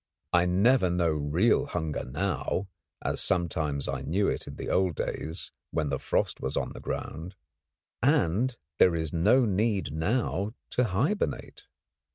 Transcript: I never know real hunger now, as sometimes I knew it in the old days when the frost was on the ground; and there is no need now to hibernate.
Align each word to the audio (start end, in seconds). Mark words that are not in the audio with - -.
I 0.33 0.47
never 0.47 0.89
know 0.89 1.11
real 1.11 1.67
hunger 1.67 2.03
now, 2.03 2.67
as 3.03 3.21
sometimes 3.21 3.87
I 3.87 4.01
knew 4.01 4.27
it 4.27 4.47
in 4.47 4.55
the 4.55 4.67
old 4.67 4.95
days 4.95 5.51
when 5.69 5.89
the 5.89 5.99
frost 5.99 6.41
was 6.41 6.57
on 6.57 6.73
the 6.73 6.79
ground; 6.79 7.35
and 8.01 8.57
there 8.79 8.95
is 8.95 9.13
no 9.13 9.45
need 9.45 9.93
now 9.93 10.55
to 10.71 10.85
hibernate. 10.85 11.65